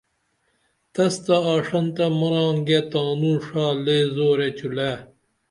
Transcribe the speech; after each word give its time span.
تس 0.93 1.13
تہ 1.25 1.35
آڜنتہ 1.53 2.05
مرانگے 2.19 2.79
تانو 2.91 3.31
ڜا 3.45 3.65
لے 3.83 3.97
زورے 4.15 4.49
چولئے 4.57 4.93